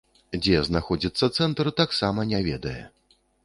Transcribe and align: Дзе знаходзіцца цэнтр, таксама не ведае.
Дзе 0.37 0.61
знаходзіцца 0.69 1.29
цэнтр, 1.41 1.71
таксама 1.83 2.29
не 2.33 2.43
ведае. 2.51 2.79